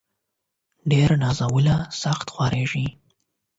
ډير 0.91 1.09
نازولي، 1.21 1.75
سخت 2.01 2.27
خوارېږي. 2.33 2.87